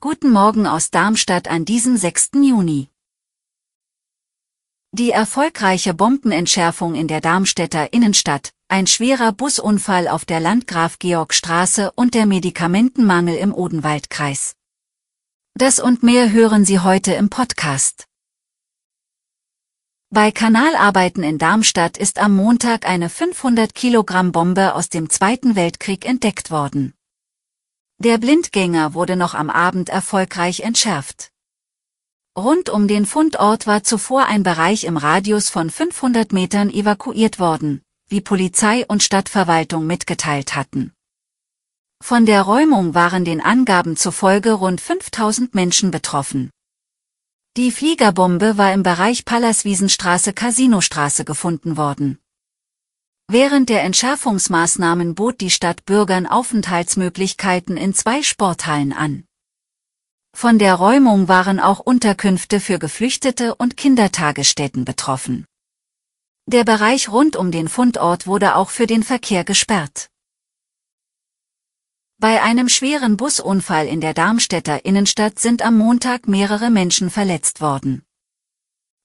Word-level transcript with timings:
Guten 0.00 0.30
Morgen 0.30 0.66
aus 0.66 0.90
Darmstadt 0.90 1.48
an 1.48 1.66
diesem 1.66 1.98
6. 1.98 2.30
Juni. 2.36 2.88
Die 4.92 5.10
erfolgreiche 5.10 5.92
Bombenentschärfung 5.92 6.94
in 6.94 7.08
der 7.08 7.20
Darmstädter 7.20 7.92
Innenstadt, 7.92 8.54
ein 8.68 8.86
schwerer 8.86 9.32
Busunfall 9.32 10.08
auf 10.08 10.24
der 10.24 10.40
Landgraf-Georg-Straße 10.40 11.92
und 11.92 12.14
der 12.14 12.24
Medikamentenmangel 12.24 13.36
im 13.36 13.52
Odenwaldkreis. 13.52 14.54
Das 15.52 15.78
und 15.78 16.02
mehr 16.02 16.32
hören 16.32 16.64
Sie 16.64 16.78
heute 16.78 17.12
im 17.12 17.28
Podcast. 17.28 18.06
Bei 20.08 20.30
Kanalarbeiten 20.30 21.22
in 21.22 21.36
Darmstadt 21.36 21.98
ist 21.98 22.18
am 22.18 22.34
Montag 22.34 22.88
eine 22.88 23.10
500 23.10 23.74
Kilogramm 23.74 24.32
Bombe 24.32 24.74
aus 24.74 24.88
dem 24.88 25.10
Zweiten 25.10 25.54
Weltkrieg 25.54 26.06
entdeckt 26.06 26.50
worden. 26.50 26.94
Der 28.04 28.18
Blindgänger 28.18 28.94
wurde 28.94 29.14
noch 29.14 29.32
am 29.32 29.48
Abend 29.48 29.88
erfolgreich 29.88 30.58
entschärft. 30.62 31.30
Rund 32.36 32.68
um 32.68 32.88
den 32.88 33.06
Fundort 33.06 33.68
war 33.68 33.84
zuvor 33.84 34.26
ein 34.26 34.42
Bereich 34.42 34.82
im 34.82 34.96
Radius 34.96 35.50
von 35.50 35.70
500 35.70 36.32
Metern 36.32 36.68
evakuiert 36.68 37.38
worden, 37.38 37.80
wie 38.08 38.20
Polizei 38.20 38.84
und 38.88 39.04
Stadtverwaltung 39.04 39.86
mitgeteilt 39.86 40.56
hatten. 40.56 40.92
Von 42.02 42.26
der 42.26 42.42
Räumung 42.42 42.96
waren 42.96 43.24
den 43.24 43.40
Angaben 43.40 43.96
zufolge 43.96 44.54
rund 44.54 44.80
5000 44.80 45.54
Menschen 45.54 45.92
betroffen. 45.92 46.50
Die 47.56 47.70
Fliegerbombe 47.70 48.58
war 48.58 48.72
im 48.72 48.82
Bereich 48.82 49.24
Pallaswiesenstraße 49.24 50.32
Casinostraße 50.32 51.24
gefunden 51.24 51.76
worden. 51.76 52.18
Während 53.28 53.68
der 53.68 53.82
Entschärfungsmaßnahmen 53.82 55.14
bot 55.14 55.40
die 55.40 55.50
Stadt 55.50 55.84
Bürgern 55.84 56.26
Aufenthaltsmöglichkeiten 56.26 57.76
in 57.76 57.94
zwei 57.94 58.22
Sporthallen 58.22 58.92
an. 58.92 59.24
Von 60.34 60.58
der 60.58 60.74
Räumung 60.74 61.28
waren 61.28 61.60
auch 61.60 61.78
Unterkünfte 61.78 62.58
für 62.60 62.78
Geflüchtete 62.78 63.54
und 63.54 63.76
Kindertagesstätten 63.76 64.84
betroffen. 64.84 65.46
Der 66.46 66.64
Bereich 66.64 67.10
rund 67.10 67.36
um 67.36 67.52
den 67.52 67.68
Fundort 67.68 68.26
wurde 68.26 68.56
auch 68.56 68.70
für 68.70 68.86
den 68.86 69.02
Verkehr 69.02 69.44
gesperrt. 69.44 70.08
Bei 72.18 72.42
einem 72.42 72.68
schweren 72.68 73.16
Busunfall 73.16 73.86
in 73.86 74.00
der 74.00 74.14
Darmstädter 74.14 74.84
Innenstadt 74.84 75.38
sind 75.38 75.62
am 75.62 75.76
Montag 75.76 76.28
mehrere 76.28 76.70
Menschen 76.70 77.10
verletzt 77.10 77.60
worden. 77.60 78.04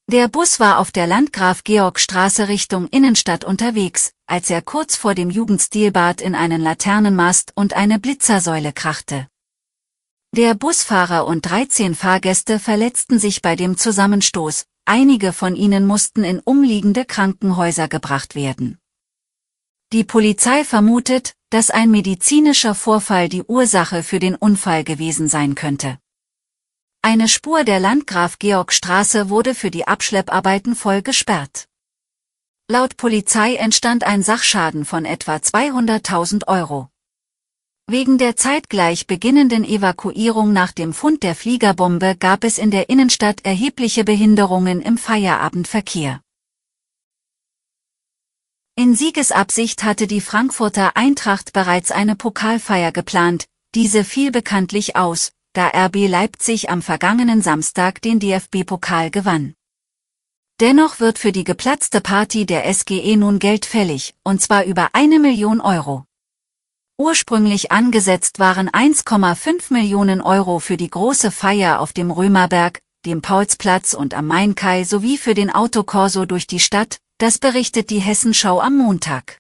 Der 0.10 0.30
Bus 0.30 0.62
war 0.62 0.80
auf 0.80 0.94
der 0.94 1.06
Landgraf-Georg-Straße 1.06 2.48
Richtung 2.48 2.88
Innenstadt 2.88 3.44
unterwegs, 3.44 4.14
als 4.26 4.50
er 4.50 4.62
kurz 4.62 4.96
vor 4.96 5.16
dem 5.16 5.30
Jugendstilbad 5.30 6.22
in 6.22 6.34
einen 6.34 6.62
Laternenmast 6.62 7.52
und 7.56 7.74
eine 7.74 8.00
Blitzersäule 8.00 8.72
krachte. 8.72 9.28
Der 10.34 10.54
Busfahrer 10.54 11.28
und 11.28 11.42
13 11.46 11.94
Fahrgäste 11.94 12.58
verletzten 12.58 13.20
sich 13.20 13.42
bei 13.42 13.58
dem 13.58 13.76
Zusammenstoß, 13.76 14.66
einige 14.86 15.34
von 15.34 15.58
ihnen 15.58 15.86
mussten 15.86 16.24
in 16.24 16.40
umliegende 16.40 17.04
Krankenhäuser 17.04 17.90
gebracht 17.90 18.34
werden. 18.34 18.80
Die 19.92 20.06
Polizei 20.06 20.64
vermutet, 20.64 21.34
dass 21.50 21.70
ein 21.70 21.92
medizinischer 21.92 22.76
Vorfall 22.76 23.28
die 23.28 23.44
Ursache 23.44 24.04
für 24.04 24.20
den 24.20 24.36
Unfall 24.36 24.86
gewesen 24.86 25.28
sein 25.28 25.54
könnte. 25.56 25.98
Eine 27.02 27.28
Spur 27.28 27.64
der 27.64 27.80
Landgraf-Georg-Straße 27.80 29.30
wurde 29.30 29.56
für 29.56 29.72
die 29.72 29.88
Abschlepparbeiten 29.88 30.76
voll 30.76 31.02
gesperrt. 31.02 31.68
Laut 32.70 32.98
Polizei 32.98 33.56
entstand 33.56 34.04
ein 34.04 34.24
Sachschaden 34.24 34.84
von 34.84 35.06
etwa 35.06 35.36
200.000 35.36 36.48
Euro. 36.48 36.90
Wegen 37.90 38.18
der 38.18 38.36
zeitgleich 38.36 39.08
beginnenden 39.08 39.64
Evakuierung 39.64 40.52
nach 40.52 40.74
dem 40.74 40.94
Fund 40.94 41.24
der 41.24 41.36
Fliegerbombe 41.36 42.18
gab 42.18 42.44
es 42.44 42.58
in 42.58 42.70
der 42.70 42.90
Innenstadt 42.90 43.46
erhebliche 43.46 44.04
Behinderungen 44.04 44.82
im 44.82 44.98
Feierabendverkehr. 44.98 46.22
In 48.76 48.94
Siegesabsicht 48.94 49.86
hatte 49.86 50.06
die 50.06 50.20
Frankfurter 50.20 50.98
Eintracht 50.98 51.54
bereits 51.54 51.92
eine 51.92 52.18
Pokalfeier 52.18 52.92
geplant, 52.92 53.48
diese 53.74 54.04
fiel 54.04 54.32
bekanntlich 54.32 54.98
aus, 54.98 55.32
da 55.58 55.70
RB 55.70 56.08
Leipzig 56.08 56.70
am 56.70 56.84
vergangenen 56.84 57.42
Samstag 57.42 58.00
den 58.04 58.20
DFB-Pokal 58.20 59.10
gewann. 59.10 59.56
Dennoch 60.60 61.00
wird 61.00 61.18
für 61.18 61.32
die 61.32 61.44
geplatzte 61.44 62.00
Party 62.00 62.46
der 62.46 62.72
SGE 62.72 63.18
nun 63.18 63.40
Geld 63.40 63.66
fällig, 63.66 64.14
und 64.24 64.40
zwar 64.40 64.66
über 64.66 64.90
eine 64.94 65.18
Million 65.20 65.60
Euro. 65.60 66.06
Ursprünglich 67.00 67.72
angesetzt 67.72 68.38
waren 68.38 68.70
1,5 68.70 69.74
Millionen 69.74 70.22
Euro 70.22 70.60
für 70.60 70.78
die 70.78 70.92
große 70.92 71.32
Feier 71.32 71.80
auf 71.80 71.92
dem 71.92 72.12
Römerberg, 72.12 72.80
dem 73.08 73.24
Paulsplatz 73.24 73.96
und 73.96 74.14
am 74.14 74.28
Mainkai 74.28 74.84
sowie 74.84 75.18
für 75.18 75.34
den 75.34 75.50
Autokorso 75.50 76.26
durch 76.26 76.46
die 76.46 76.60
Stadt, 76.60 77.00
das 77.18 77.40
berichtet 77.40 77.90
die 77.90 78.00
Hessenschau 78.00 78.60
am 78.60 78.78
Montag. 78.78 79.40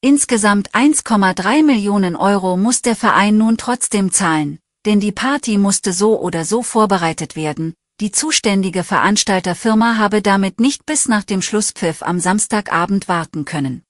Insgesamt 0.00 0.70
1,3 0.76 1.64
Millionen 1.64 2.14
Euro 2.14 2.56
muss 2.56 2.82
der 2.82 2.94
Verein 2.94 3.36
nun 3.36 3.56
trotzdem 3.56 4.12
zahlen, 4.12 4.60
denn 4.88 5.00
die 5.00 5.12
Party 5.12 5.58
musste 5.58 5.92
so 5.92 6.18
oder 6.18 6.46
so 6.46 6.62
vorbereitet 6.62 7.36
werden, 7.36 7.74
die 8.00 8.10
zuständige 8.10 8.82
Veranstalterfirma 8.84 9.98
habe 9.98 10.22
damit 10.22 10.60
nicht 10.60 10.86
bis 10.86 11.08
nach 11.08 11.24
dem 11.24 11.42
Schlusspfiff 11.42 12.02
am 12.02 12.20
Samstagabend 12.20 13.06
warten 13.06 13.44
können. 13.44 13.82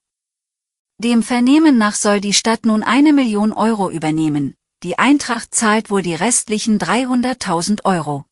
Dem 0.97 1.23
Vernehmen 1.23 1.77
nach 1.77 1.95
soll 1.95 2.19
die 2.19 2.33
Stadt 2.33 2.65
nun 2.65 2.83
eine 2.83 3.13
Million 3.13 3.53
Euro 3.53 3.89
übernehmen, 3.89 4.55
die 4.83 4.99
Eintracht 4.99 5.55
zahlt 5.55 5.89
wohl 5.89 6.01
die 6.01 6.15
restlichen 6.15 6.79
300.000 6.79 7.85
Euro. 7.85 8.25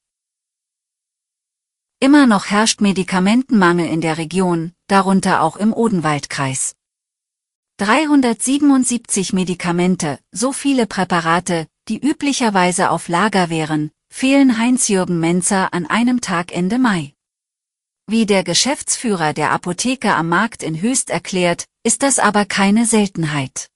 Immer 2.01 2.27
noch 2.27 2.47
herrscht 2.47 2.81
Medikamentenmangel 2.81 3.88
in 3.88 4.01
der 4.01 4.17
Region, 4.17 4.73
darunter 4.88 5.41
auch 5.41 5.56
im 5.56 5.72
Odenwaldkreis. 5.72 6.75
377 7.77 9.31
Medikamente, 9.31 10.19
so 10.33 10.51
viele 10.51 10.85
Präparate, 10.85 11.67
die 11.88 12.00
üblicherweise 12.00 12.90
auf 12.90 13.08
Lager 13.08 13.50
wären, 13.50 13.92
fehlen 14.09 14.58
Heinz-Jürgen 14.58 15.20
Menzer 15.20 15.74
an 15.74 15.86
einem 15.86 16.22
Tag 16.22 16.52
Ende 16.52 16.80
Mai. 16.80 17.14
Wie 18.08 18.25
der 18.25 18.44
Geschäftsführer 18.44 19.34
der 19.34 19.52
Apotheke 19.52 20.14
am 20.14 20.30
Markt 20.30 20.64
in 20.64 20.80
Höchst 20.81 21.09
erklärt, 21.09 21.66
ist 21.84 22.03
das 22.03 22.20
aber 22.20 22.46
keine 22.46 22.86
Seltenheit. 22.86 23.70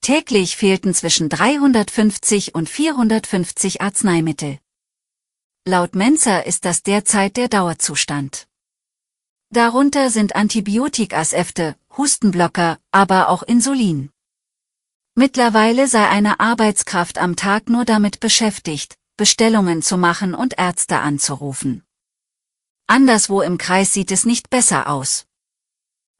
Täglich 0.00 0.56
fehlten 0.56 0.94
zwischen 0.94 1.28
350 1.28 2.54
und 2.54 2.68
450 2.68 3.80
Arzneimittel. 3.80 4.58
Laut 5.64 5.94
Menzer 5.94 6.46
ist 6.46 6.64
das 6.64 6.82
derzeit 6.82 7.36
der 7.36 7.48
Dauerzustand. 7.48 8.48
Darunter 9.50 10.10
sind 10.10 10.36
Antibiotikasefte, 10.36 11.76
Hustenblocker, 11.96 12.78
aber 12.90 13.28
auch 13.28 13.42
Insulin. 13.42 14.10
Mittlerweile 15.18 15.88
sei 15.88 16.08
eine 16.08 16.38
Arbeitskraft 16.38 17.18
am 17.18 17.34
Tag 17.34 17.68
nur 17.68 17.84
damit 17.84 18.20
beschäftigt, 18.20 18.96
Bestellungen 19.16 19.82
zu 19.82 19.98
machen 19.98 20.32
und 20.32 20.56
Ärzte 20.56 21.00
anzurufen. 21.00 21.82
Anderswo 22.86 23.40
im 23.40 23.58
Kreis 23.58 23.92
sieht 23.92 24.12
es 24.12 24.24
nicht 24.24 24.48
besser 24.48 24.88
aus. 24.88 25.26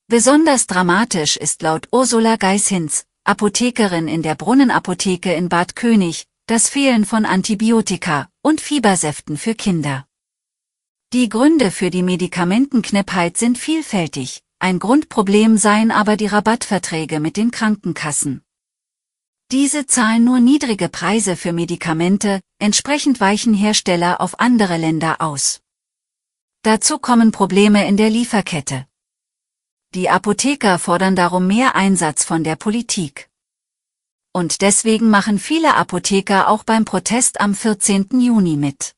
Besonders 0.09 0.67
dramatisch 0.67 1.37
ist 1.37 1.63
laut 1.63 1.87
Ursula 1.93 2.35
Geishinz, 2.35 3.05
Apothekerin 3.23 4.09
in 4.09 4.23
der 4.25 4.35
Brunnenapotheke 4.35 5.33
in 5.33 5.49
Bad 5.49 5.77
König, 5.77 6.27
das 6.47 6.69
Fehlen 6.69 7.05
von 7.05 7.25
Antibiotika 7.25 8.29
und 8.43 8.61
Fiebersäften 8.61 9.37
für 9.37 9.55
Kinder. 9.55 10.09
Die 11.13 11.29
Gründe 11.29 11.71
für 11.71 11.91
die 11.91 12.03
Medikamentenknappheit 12.03 13.37
sind 13.37 13.59
vielfältig, 13.59 14.43
ein 14.59 14.81
Grundproblem 14.81 15.57
seien 15.57 15.93
aber 15.93 16.17
die 16.17 16.27
Rabattverträge 16.27 17.21
mit 17.21 17.37
den 17.37 17.53
Krankenkassen. 17.53 18.43
Diese 19.51 19.87
zahlen 19.87 20.25
nur 20.25 20.41
niedrige 20.41 20.91
Preise 20.91 21.35
für 21.35 21.55
Medikamente, 21.55 22.43
entsprechend 22.59 23.19
weichen 23.19 23.55
Hersteller 23.55 24.21
auf 24.21 24.41
andere 24.41 24.77
Länder 24.77 25.23
aus. 25.23 25.63
Dazu 26.63 26.99
kommen 26.99 27.33
Probleme 27.33 27.89
in 27.89 27.97
der 27.97 28.11
Lieferkette. 28.11 28.87
Die 29.95 30.11
Apotheker 30.11 30.79
fordern 30.79 31.17
darum 31.17 31.47
mehr 31.47 31.75
Einsatz 31.77 32.25
von 32.25 32.45
der 32.45 32.57
Politik. 32.57 33.31
Und 34.35 34.61
deswegen 34.61 35.09
machen 35.09 35.39
viele 35.39 35.77
Apotheker 35.77 36.49
auch 36.49 36.63
beim 36.63 36.85
Protest 36.85 37.41
am 37.41 37.55
14. 37.55 38.21
Juni 38.21 38.57
mit. 38.57 38.95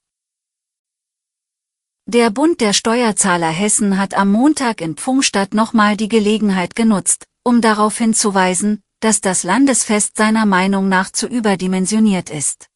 Der 2.06 2.30
Bund 2.30 2.60
der 2.60 2.72
Steuerzahler 2.72 3.50
Hessen 3.50 3.98
hat 3.98 4.14
am 4.14 4.32
Montag 4.32 4.80
in 4.80 4.96
Pfungstadt 4.96 5.54
nochmal 5.54 5.96
die 5.96 6.08
Gelegenheit 6.08 6.74
genutzt, 6.74 7.28
um 7.44 7.60
darauf 7.60 7.96
hinzuweisen, 7.98 8.82
dass 9.00 9.20
das 9.20 9.42
Landesfest 9.42 10.16
seiner 10.16 10.46
Meinung 10.46 10.88
nach 10.88 11.10
zu 11.10 11.26
überdimensioniert 11.26 12.30
ist. 12.30 12.68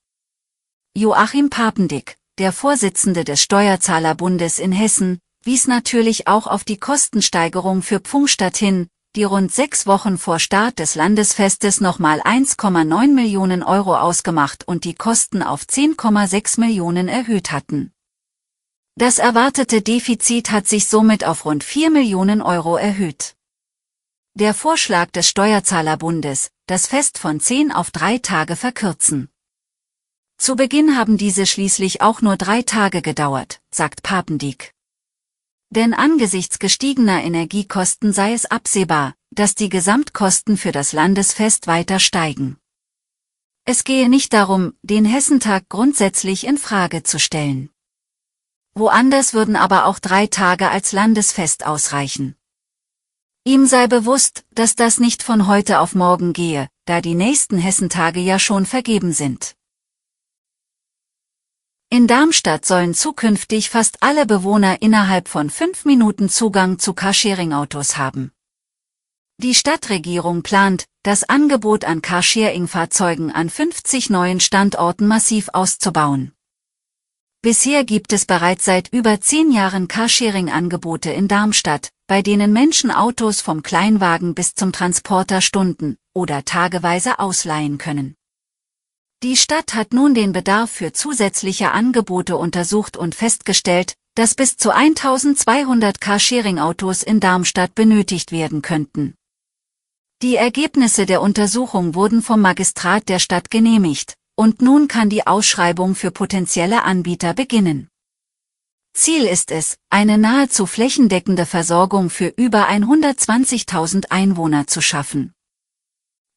Joachim 0.96 1.50
Papendick, 1.50 2.16
der 2.38 2.52
Vorsitzende 2.52 3.24
des 3.24 3.42
Steuerzahlerbundes 3.42 4.58
in 4.58 4.72
Hessen, 4.72 5.18
wies 5.44 5.66
natürlich 5.66 6.26
auch 6.26 6.46
auf 6.46 6.64
die 6.64 6.78
Kostensteigerung 6.78 7.82
für 7.82 8.00
Pfungstadt 8.00 8.56
hin, 8.56 8.88
die 9.14 9.24
rund 9.24 9.52
sechs 9.52 9.86
Wochen 9.86 10.18
vor 10.18 10.38
Start 10.38 10.78
des 10.78 10.94
Landesfestes 10.94 11.80
nochmal 11.80 12.20
1,9 12.22 13.12
Millionen 13.12 13.62
Euro 13.62 13.96
ausgemacht 13.96 14.66
und 14.66 14.84
die 14.84 14.94
Kosten 14.94 15.42
auf 15.42 15.62
10,6 15.62 16.58
Millionen 16.58 17.08
erhöht 17.08 17.52
hatten. 17.52 17.92
Das 18.96 19.18
erwartete 19.18 19.82
Defizit 19.82 20.50
hat 20.50 20.66
sich 20.66 20.88
somit 20.88 21.24
auf 21.24 21.44
rund 21.44 21.62
4 21.62 21.90
Millionen 21.90 22.40
Euro 22.40 22.76
erhöht. 22.76 23.33
Der 24.36 24.52
Vorschlag 24.52 25.12
des 25.12 25.28
Steuerzahlerbundes, 25.28 26.50
das 26.66 26.88
Fest 26.88 27.18
von 27.18 27.38
10 27.38 27.70
auf 27.70 27.92
drei 27.92 28.18
Tage 28.18 28.56
verkürzen. 28.56 29.28
Zu 30.38 30.56
Beginn 30.56 30.96
haben 30.96 31.16
diese 31.16 31.46
schließlich 31.46 32.02
auch 32.02 32.20
nur 32.20 32.36
drei 32.36 32.62
Tage 32.62 33.00
gedauert, 33.00 33.62
sagt 33.70 34.02
Papendieck. 34.02 34.74
Denn 35.70 35.94
angesichts 35.94 36.58
gestiegener 36.58 37.22
Energiekosten 37.22 38.12
sei 38.12 38.32
es 38.32 38.44
absehbar, 38.44 39.14
dass 39.30 39.54
die 39.54 39.68
Gesamtkosten 39.68 40.56
für 40.56 40.72
das 40.72 40.92
Landesfest 40.92 41.68
weiter 41.68 42.00
steigen. 42.00 42.58
Es 43.64 43.84
gehe 43.84 44.08
nicht 44.08 44.32
darum, 44.32 44.74
den 44.82 45.04
Hessentag 45.04 45.68
grundsätzlich 45.68 46.44
in 46.44 46.58
Frage 46.58 47.04
zu 47.04 47.20
stellen. 47.20 47.70
Woanders 48.74 49.32
würden 49.32 49.54
aber 49.54 49.86
auch 49.86 50.00
drei 50.00 50.26
Tage 50.26 50.70
als 50.70 50.90
Landesfest 50.90 51.64
ausreichen. 51.64 52.34
Ihm 53.46 53.66
sei 53.66 53.88
bewusst, 53.88 54.42
dass 54.52 54.74
das 54.74 54.98
nicht 54.98 55.22
von 55.22 55.46
heute 55.46 55.80
auf 55.80 55.94
morgen 55.94 56.32
gehe, 56.32 56.66
da 56.86 57.02
die 57.02 57.14
nächsten 57.14 57.58
Hessentage 57.58 58.20
ja 58.20 58.38
schon 58.38 58.64
vergeben 58.64 59.12
sind. 59.12 59.54
In 61.90 62.06
Darmstadt 62.06 62.64
sollen 62.64 62.94
zukünftig 62.94 63.68
fast 63.68 64.02
alle 64.02 64.24
Bewohner 64.24 64.80
innerhalb 64.80 65.28
von 65.28 65.50
fünf 65.50 65.84
Minuten 65.84 66.30
Zugang 66.30 66.78
zu 66.78 66.94
Carsharing-Autos 66.94 67.98
haben. 67.98 68.32
Die 69.36 69.54
Stadtregierung 69.54 70.42
plant, 70.42 70.86
das 71.02 71.28
Angebot 71.28 71.84
an 71.84 72.00
Carsharing-Fahrzeugen 72.00 73.30
an 73.30 73.50
50 73.50 74.08
neuen 74.08 74.40
Standorten 74.40 75.06
massiv 75.06 75.50
auszubauen. 75.52 76.32
Bisher 77.42 77.84
gibt 77.84 78.14
es 78.14 78.24
bereits 78.24 78.64
seit 78.64 78.88
über 78.88 79.20
zehn 79.20 79.52
Jahren 79.52 79.86
Carsharing-Angebote 79.86 81.10
in 81.10 81.28
Darmstadt, 81.28 81.90
bei 82.06 82.20
denen 82.20 82.52
Menschen 82.52 82.90
Autos 82.90 83.40
vom 83.40 83.62
Kleinwagen 83.62 84.34
bis 84.34 84.54
zum 84.54 84.72
Transporter 84.72 85.40
stunden 85.40 85.96
oder 86.12 86.44
tageweise 86.44 87.18
ausleihen 87.18 87.78
können. 87.78 88.14
Die 89.22 89.36
Stadt 89.36 89.74
hat 89.74 89.94
nun 89.94 90.14
den 90.14 90.32
Bedarf 90.32 90.70
für 90.70 90.92
zusätzliche 90.92 91.70
Angebote 91.70 92.36
untersucht 92.36 92.96
und 92.98 93.14
festgestellt, 93.14 93.94
dass 94.14 94.34
bis 94.34 94.56
zu 94.56 94.70
1200 94.70 96.00
Carsharing-Autos 96.00 97.02
in 97.02 97.20
Darmstadt 97.20 97.74
benötigt 97.74 98.32
werden 98.32 98.60
könnten. 98.60 99.14
Die 100.22 100.36
Ergebnisse 100.36 101.06
der 101.06 101.22
Untersuchung 101.22 101.94
wurden 101.94 102.22
vom 102.22 102.40
Magistrat 102.40 103.08
der 103.08 103.18
Stadt 103.18 103.50
genehmigt, 103.50 104.14
und 104.36 104.62
nun 104.62 104.88
kann 104.88 105.08
die 105.08 105.26
Ausschreibung 105.26 105.94
für 105.94 106.10
potenzielle 106.10 106.82
Anbieter 106.82 107.34
beginnen. 107.34 107.88
Ziel 108.96 109.24
ist 109.24 109.50
es, 109.50 109.76
eine 109.90 110.18
nahezu 110.18 110.66
flächendeckende 110.66 111.46
Versorgung 111.46 112.10
für 112.10 112.28
über 112.28 112.68
120.000 112.70 114.10
Einwohner 114.10 114.68
zu 114.68 114.80
schaffen. 114.80 115.34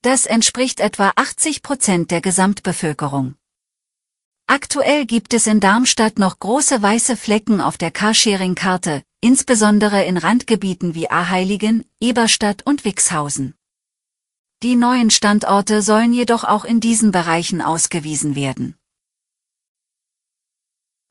Das 0.02 0.26
entspricht 0.26 0.80
etwa 0.80 1.14
80 1.16 1.62
Prozent 1.62 2.10
der 2.10 2.20
Gesamtbevölkerung. 2.20 3.36
Aktuell 4.48 5.06
gibt 5.06 5.36
es 5.36 5.46
in 5.46 5.60
Darmstadt 5.60 6.18
noch 6.18 6.40
große 6.40 6.82
weiße 6.82 7.16
Flecken 7.16 7.62
auf 7.62 7.78
der 7.78 7.92
Carsharing-Karte, 7.92 9.04
insbesondere 9.22 10.04
in 10.06 10.18
Randgebieten 10.18 10.96
wie 10.96 11.12
Aheiligen, 11.12 11.86
Eberstadt 12.00 12.66
und 12.66 12.86
Wixhausen. 12.86 13.54
Die 14.64 14.76
neuen 14.76 15.12
Standorte 15.12 15.84
sollen 15.84 16.12
jedoch 16.12 16.44
auch 16.44 16.66
in 16.66 16.80
diesen 16.80 17.12
Bereichen 17.12 17.62
ausgewiesen 17.62 18.36
werden. 18.36 18.76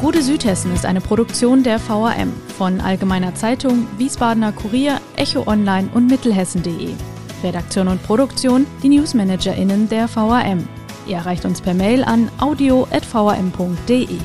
Gute 0.00 0.22
Südhessen 0.22 0.72
ist 0.72 0.86
eine 0.86 1.00
Produktion 1.00 1.64
der 1.64 1.80
VRM 1.80 2.32
von 2.56 2.80
Allgemeiner 2.80 3.34
Zeitung, 3.34 3.88
Wiesbadener 3.98 4.52
Kurier, 4.52 5.00
Echo 5.16 5.44
Online 5.48 5.88
und 5.92 6.06
Mittelhessen.de. 6.06 6.94
Redaktion 7.42 7.88
und 7.88 8.00
Produktion 8.04 8.64
die 8.84 8.90
NewsmanagerInnen 8.90 9.88
der 9.88 10.06
VRM. 10.06 10.68
Ihr 11.08 11.16
erreicht 11.16 11.44
uns 11.44 11.60
per 11.60 11.74
Mail 11.74 12.04
an 12.04 12.30
audio.vrm.de. 12.38 14.20